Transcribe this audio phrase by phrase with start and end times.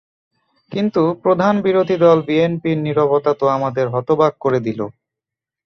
[0.71, 4.79] কিন্তু প্রধান বিরোধী দল বিএনপির নীরবতা তো আমাদের হতবাক করে দিল।